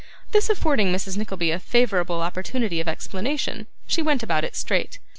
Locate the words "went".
4.01-4.23